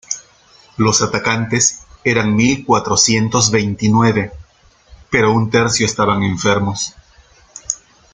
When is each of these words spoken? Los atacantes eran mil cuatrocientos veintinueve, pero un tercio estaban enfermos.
Los 0.77 1.03
atacantes 1.03 1.85
eran 2.03 2.35
mil 2.35 2.65
cuatrocientos 2.65 3.51
veintinueve, 3.51 4.31
pero 5.11 5.31
un 5.31 5.51
tercio 5.51 5.85
estaban 5.85 6.23
enfermos. 6.23 6.95